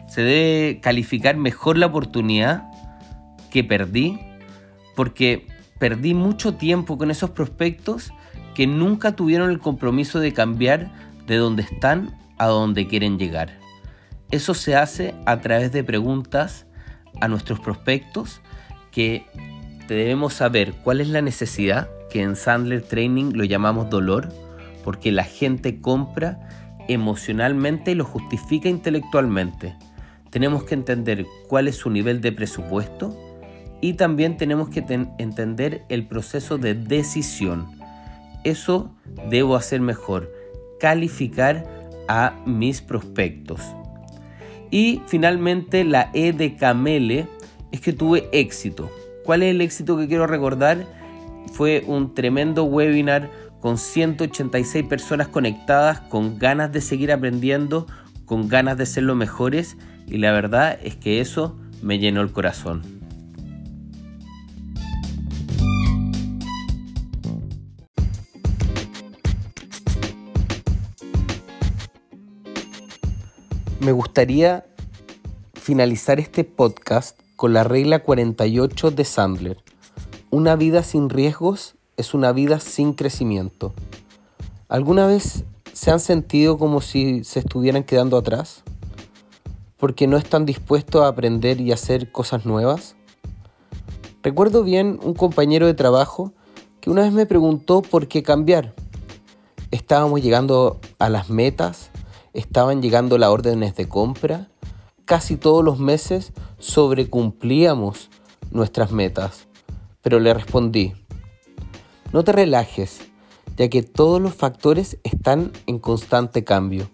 Se 0.08 0.22
debe 0.22 0.80
calificar 0.80 1.36
mejor 1.36 1.78
la 1.78 1.88
oportunidad 1.88 2.64
que 3.52 3.66
perdí, 3.66 4.18
porque 4.96 5.46
perdí 5.78 6.14
mucho 6.14 6.54
tiempo 6.54 6.98
con 6.98 7.12
esos 7.12 7.32
prospectos 7.32 8.14
que 8.54 8.66
nunca 8.66 9.18
tuvieron 9.18 9.50
el 9.50 9.60
compromiso 9.60 10.22
de 10.22 10.32
cambiar 10.32 10.90
de 11.28 11.36
donde 11.36 11.64
están 11.64 12.18
a 12.38 12.48
donde 12.48 12.88
quieren 12.88 13.20
llegar. 13.20 13.60
Eso 14.32 14.54
se 14.54 14.78
hace 14.78 15.14
a 15.26 15.42
través 15.42 15.74
de 15.74 15.84
preguntas 15.84 16.68
a 17.20 17.28
nuestros 17.28 17.60
prospectos 17.60 18.40
que 18.90 19.26
debemos 19.90 20.34
saber 20.34 20.76
cuál 20.82 21.02
es 21.02 21.10
la 21.10 21.22
necesidad, 21.22 21.90
que 22.10 22.22
en 22.22 22.38
Sandler 22.38 22.84
Training 22.84 23.34
lo 23.34 23.44
llamamos 23.44 23.90
dolor, 23.90 24.30
porque 24.86 25.12
la 25.12 25.26
gente 25.26 25.82
compra 25.82 26.40
emocionalmente 26.88 27.92
y 27.92 27.96
lo 27.96 28.06
justifica 28.06 28.70
intelectualmente. 28.70 29.76
Tenemos 30.30 30.64
que 30.64 30.76
entender 30.76 31.26
cuál 31.48 31.68
es 31.68 31.76
su 31.76 31.90
nivel 31.90 32.22
de 32.22 32.32
presupuesto, 32.32 33.16
y 33.82 33.94
también 33.94 34.38
tenemos 34.38 34.70
que 34.70 34.84
entender 35.20 35.84
el 35.90 36.08
proceso 36.08 36.58
de 36.58 36.74
decisión. 36.74 37.68
Eso 38.44 38.92
debo 39.30 39.56
hacer 39.56 39.82
mejor, 39.82 40.32
calificar 40.80 41.66
a 42.08 42.34
mis 42.46 42.82
prospectos. 42.82 43.62
Y 44.72 45.02
finalmente 45.06 45.84
la 45.84 46.10
E 46.14 46.34
de 46.34 46.56
Camele 46.56 47.28
es 47.72 47.82
que 47.82 47.94
tuve 47.94 48.28
éxito. 48.32 48.90
¿Cuál 49.24 49.44
es 49.44 49.52
el 49.52 49.62
éxito 49.62 49.98
que 49.98 50.08
quiero 50.08 50.26
recordar? 50.26 50.86
Fue 51.54 51.84
un 51.86 52.14
tremendo 52.14 52.64
webinar 52.64 53.30
con 53.66 53.80
186 53.80 54.86
personas 54.86 55.28
conectadas, 55.30 56.00
con 56.00 56.38
ganas 56.38 56.72
de 56.72 56.82
seguir 56.82 57.12
aprendiendo, 57.12 57.88
con 58.26 58.48
ganas 58.48 58.78
de 58.78 58.86
ser 58.86 59.02
los 59.02 59.16
mejores 59.16 59.76
y 60.06 60.20
la 60.20 60.32
verdad 60.32 60.78
es 60.84 60.96
que 60.96 61.20
eso 61.20 61.58
me 61.82 61.98
llenó 61.98 62.22
el 62.22 62.32
corazón. 62.32 62.84
Me 73.80 73.92
gustaría 73.92 74.68
finalizar 75.56 76.20
este 76.20 76.44
podcast 76.44 77.20
con 77.36 77.54
la 77.54 77.64
regla 77.64 78.04
48 78.04 78.92
de 78.92 79.06
Sandler. 79.06 79.58
Una 80.30 80.56
vida 80.56 80.84
sin 80.84 81.10
riesgos 81.10 81.75
es 81.98 82.14
una 82.14 82.32
vida 82.32 82.60
sin 82.60 82.94
crecimiento. 82.94 83.74
¿Alguna 84.68 85.08
vez 85.08 85.44
se 85.74 85.92
han 85.92 86.00
sentido 86.00 86.58
como 86.58 86.82
si 86.82 87.24
se 87.24 87.40
estuvieran 87.40 87.84
quedando 87.84 88.18
atrás? 88.18 88.64
¿Porque 89.78 90.08
no 90.08 90.18
están 90.18 90.46
dispuestos 90.46 91.04
a 91.04 91.08
aprender 91.08 91.62
y 91.62 91.72
hacer 91.72 92.12
cosas 92.12 92.46
nuevas? 92.46 92.96
Recuerdo 94.24 94.64
bien 94.64 95.00
un 95.04 95.14
compañero 95.14 95.68
de 95.68 95.74
trabajo 95.74 96.32
que 96.82 96.90
una 96.90 97.04
vez 97.04 97.12
me 97.12 97.26
preguntó 97.26 97.82
por 97.82 98.08
qué 98.08 98.24
cambiar. 98.24 98.74
Estábamos 99.72 100.22
llegando 100.22 100.80
a 101.00 101.10
las 101.10 101.30
metas 101.30 101.92
estaban 102.36 102.82
llegando 102.82 103.18
las 103.18 103.30
órdenes 103.30 103.76
de 103.76 103.88
compra, 103.88 104.50
casi 105.06 105.38
todos 105.38 105.64
los 105.64 105.80
meses 105.80 106.34
sobrecumplíamos 106.60 108.10
nuestras 108.52 108.92
metas, 108.92 109.48
pero 110.02 110.20
le 110.20 110.34
respondí, 110.34 110.94
no 112.16 112.24
te 112.24 112.32
relajes, 112.32 113.02
ya 113.58 113.68
que 113.68 113.84
todos 113.84 114.22
los 114.22 114.34
factores 114.34 114.98
están 115.04 115.52
en 115.68 115.80
constante 115.80 116.46
cambio, 116.46 116.90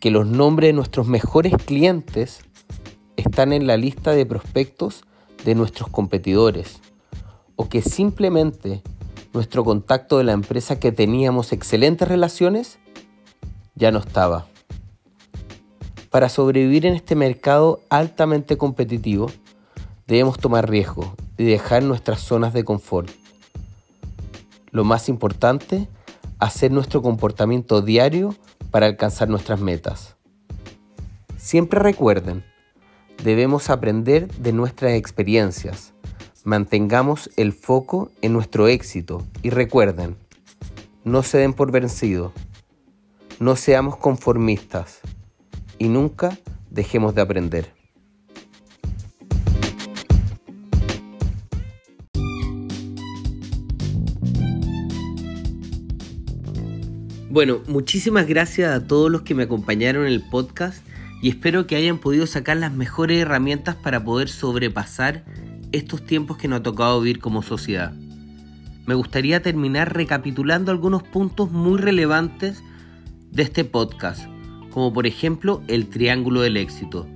que 0.00 0.10
los 0.10 0.26
nombres 0.26 0.70
de 0.70 0.72
nuestros 0.72 1.06
mejores 1.06 1.54
clientes 1.64 2.40
están 3.14 3.52
en 3.52 3.68
la 3.68 3.76
lista 3.76 4.10
de 4.10 4.26
prospectos 4.26 5.04
de 5.44 5.54
nuestros 5.54 5.90
competidores, 5.90 6.80
o 7.54 7.68
que 7.68 7.82
simplemente 7.82 8.82
nuestro 9.32 9.62
contacto 9.62 10.18
de 10.18 10.24
la 10.24 10.32
empresa 10.32 10.80
que 10.80 10.90
teníamos 10.90 11.52
excelentes 11.52 12.08
relaciones 12.08 12.80
ya 13.76 13.92
no 13.92 14.00
estaba. 14.00 14.48
Para 16.10 16.28
sobrevivir 16.28 16.84
en 16.84 16.94
este 16.94 17.14
mercado 17.14 17.78
altamente 17.90 18.58
competitivo, 18.58 19.30
debemos 20.08 20.36
tomar 20.38 20.68
riesgos 20.68 21.10
y 21.38 21.44
dejar 21.44 21.84
nuestras 21.84 22.22
zonas 22.22 22.52
de 22.52 22.64
confort. 22.64 23.21
Lo 24.72 24.84
más 24.84 25.10
importante, 25.10 25.86
hacer 26.38 26.72
nuestro 26.72 27.02
comportamiento 27.02 27.82
diario 27.82 28.34
para 28.70 28.86
alcanzar 28.86 29.28
nuestras 29.28 29.60
metas. 29.60 30.16
Siempre 31.36 31.78
recuerden, 31.78 32.42
debemos 33.22 33.68
aprender 33.68 34.28
de 34.38 34.54
nuestras 34.54 34.92
experiencias. 34.92 35.92
Mantengamos 36.42 37.30
el 37.36 37.52
foco 37.52 38.10
en 38.22 38.32
nuestro 38.32 38.66
éxito 38.66 39.22
y 39.42 39.50
recuerden, 39.50 40.16
no 41.04 41.22
se 41.22 41.36
den 41.36 41.52
por 41.52 41.70
vencidos. 41.70 42.32
No 43.40 43.56
seamos 43.56 43.98
conformistas 43.98 45.00
y 45.78 45.88
nunca 45.88 46.38
dejemos 46.70 47.14
de 47.14 47.20
aprender. 47.20 47.81
Bueno, 57.32 57.62
muchísimas 57.66 58.26
gracias 58.26 58.70
a 58.76 58.86
todos 58.86 59.10
los 59.10 59.22
que 59.22 59.34
me 59.34 59.44
acompañaron 59.44 60.04
en 60.04 60.12
el 60.12 60.20
podcast 60.20 60.86
y 61.22 61.30
espero 61.30 61.66
que 61.66 61.76
hayan 61.76 61.96
podido 61.96 62.26
sacar 62.26 62.58
las 62.58 62.74
mejores 62.74 63.22
herramientas 63.22 63.74
para 63.74 64.04
poder 64.04 64.28
sobrepasar 64.28 65.24
estos 65.72 66.04
tiempos 66.04 66.36
que 66.36 66.46
nos 66.46 66.60
ha 66.60 66.62
tocado 66.62 67.00
vivir 67.00 67.20
como 67.20 67.42
sociedad. 67.42 67.94
Me 68.84 68.92
gustaría 68.92 69.40
terminar 69.40 69.96
recapitulando 69.96 70.70
algunos 70.70 71.04
puntos 71.04 71.50
muy 71.50 71.78
relevantes 71.80 72.62
de 73.30 73.44
este 73.44 73.64
podcast 73.64 74.26
como 74.70 74.92
por 74.92 75.06
ejemplo 75.06 75.62
el 75.68 75.88
triángulo 75.88 76.42
del 76.42 76.58
éxito, 76.58 77.06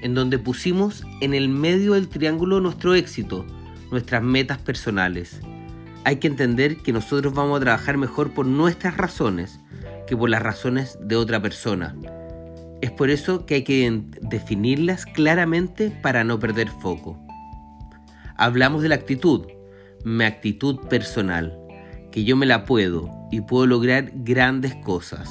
en 0.00 0.14
donde 0.14 0.38
pusimos 0.38 1.04
en 1.20 1.34
el 1.34 1.50
medio 1.50 1.92
del 1.92 2.08
triángulo 2.08 2.62
nuestro 2.62 2.94
éxito, 2.94 3.44
nuestras 3.90 4.22
metas 4.22 4.56
personales. 4.56 5.38
Hay 6.04 6.16
que 6.16 6.28
entender 6.28 6.78
que 6.78 6.94
nosotros 6.94 7.34
vamos 7.34 7.58
a 7.58 7.60
trabajar 7.60 7.98
mejor 7.98 8.32
por 8.32 8.46
nuestras 8.46 8.96
razones 8.96 9.60
que 10.06 10.16
por 10.16 10.30
las 10.30 10.42
razones 10.42 10.98
de 11.00 11.16
otra 11.16 11.40
persona. 11.40 11.96
Es 12.80 12.90
por 12.90 13.10
eso 13.10 13.46
que 13.46 13.56
hay 13.56 13.64
que 13.64 14.02
definirlas 14.22 15.06
claramente 15.06 15.90
para 16.02 16.24
no 16.24 16.38
perder 16.38 16.68
foco. 16.68 17.18
Hablamos 18.36 18.82
de 18.82 18.88
la 18.90 18.94
actitud, 18.96 19.46
mi 20.04 20.24
actitud 20.24 20.80
personal, 20.88 21.58
que 22.12 22.24
yo 22.24 22.36
me 22.36 22.46
la 22.46 22.64
puedo 22.64 23.10
y 23.30 23.40
puedo 23.40 23.66
lograr 23.66 24.10
grandes 24.14 24.74
cosas 24.76 25.28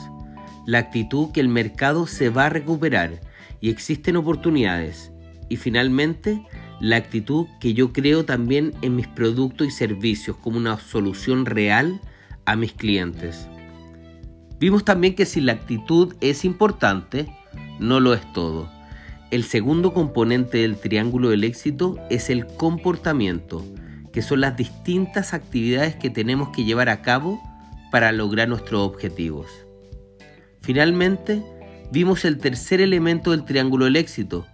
la 0.65 0.79
actitud 0.79 1.31
que 1.31 1.39
el 1.39 1.47
mercado 1.47 2.07
se 2.07 2.29
va 2.29 2.47
a 2.47 2.49
recuperar 2.49 3.21
y 3.61 3.69
existen 3.69 4.17
oportunidades. 4.17 5.11
Y 5.47 5.57
finalmente, 5.57 6.43
la 6.81 6.97
actitud 6.97 7.45
que 7.59 7.73
yo 7.73 7.93
creo 7.93 8.25
también 8.25 8.73
en 8.81 8.95
mis 8.95 9.07
productos 9.07 9.67
y 9.67 9.71
servicios 9.71 10.35
como 10.37 10.57
una 10.57 10.79
solución 10.79 11.45
real 11.45 12.01
a 12.45 12.55
mis 12.55 12.73
clientes. 12.73 13.47
Vimos 14.59 14.85
también 14.85 15.15
que 15.15 15.25
si 15.25 15.41
la 15.41 15.53
actitud 15.53 16.15
es 16.21 16.45
importante, 16.45 17.27
no 17.79 17.99
lo 17.99 18.13
es 18.13 18.31
todo. 18.33 18.69
El 19.31 19.43
segundo 19.43 19.93
componente 19.93 20.59
del 20.59 20.77
triángulo 20.77 21.29
del 21.29 21.43
éxito 21.43 21.97
es 22.09 22.29
el 22.29 22.45
comportamiento, 22.45 23.65
que 24.13 24.21
son 24.21 24.41
las 24.41 24.55
distintas 24.55 25.33
actividades 25.33 25.95
que 25.95 26.09
tenemos 26.09 26.49
que 26.49 26.63
llevar 26.63 26.89
a 26.89 27.01
cabo 27.01 27.41
para 27.91 28.11
lograr 28.11 28.47
nuestros 28.47 28.81
objetivos. 28.81 29.47
Finalmente, 30.61 31.43
vimos 31.91 32.23
el 32.23 32.37
tercer 32.37 32.79
elemento 32.79 33.31
del 33.31 33.45
triángulo 33.45 33.85
del 33.85 33.97
éxito, 33.97 34.45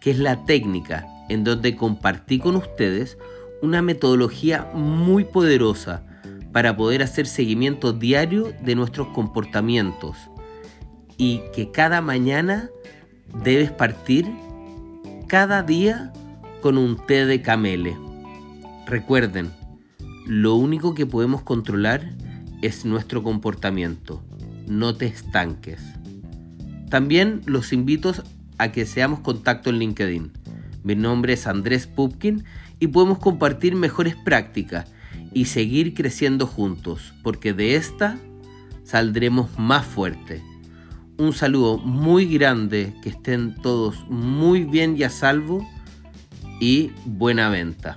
que 0.00 0.12
es 0.12 0.18
la 0.18 0.44
técnica, 0.44 1.06
en 1.28 1.42
donde 1.42 1.74
compartí 1.74 2.38
con 2.38 2.54
ustedes 2.54 3.18
una 3.60 3.82
metodología 3.82 4.70
muy 4.72 5.24
poderosa 5.24 6.04
para 6.52 6.76
poder 6.76 7.02
hacer 7.02 7.26
seguimiento 7.26 7.92
diario 7.92 8.52
de 8.62 8.74
nuestros 8.74 9.08
comportamientos 9.08 10.16
y 11.16 11.42
que 11.54 11.70
cada 11.70 12.00
mañana 12.00 12.70
debes 13.44 13.70
partir 13.70 14.26
cada 15.26 15.62
día 15.62 16.12
con 16.62 16.78
un 16.78 16.96
té 17.06 17.26
de 17.26 17.42
camele. 17.42 17.96
Recuerden, 18.86 19.50
lo 20.26 20.54
único 20.54 20.94
que 20.94 21.06
podemos 21.06 21.42
controlar 21.42 22.14
es 22.62 22.84
nuestro 22.84 23.22
comportamiento. 23.22 24.22
No 24.66 24.94
te 24.94 25.06
estanques. 25.06 25.82
También 26.88 27.42
los 27.46 27.72
invito 27.72 28.12
a 28.56 28.72
que 28.72 28.86
seamos 28.86 29.20
contacto 29.20 29.70
en 29.70 29.78
LinkedIn. 29.78 30.32
Mi 30.82 30.94
nombre 30.94 31.34
es 31.34 31.46
Andrés 31.46 31.86
Pupkin 31.86 32.44
y 32.80 32.88
podemos 32.88 33.18
compartir 33.18 33.74
mejores 33.74 34.16
prácticas 34.16 34.90
y 35.32 35.46
seguir 35.46 35.94
creciendo 35.94 36.46
juntos, 36.46 37.14
porque 37.22 37.52
de 37.52 37.76
esta 37.76 38.18
saldremos 38.84 39.58
más 39.58 39.84
fuerte. 39.84 40.42
Un 41.18 41.32
saludo 41.32 41.78
muy 41.78 42.26
grande, 42.26 42.94
que 43.02 43.10
estén 43.10 43.54
todos 43.56 44.06
muy 44.08 44.64
bien 44.64 44.96
y 44.96 45.02
a 45.02 45.10
salvo 45.10 45.66
y 46.60 46.92
buena 47.04 47.48
venta. 47.48 47.96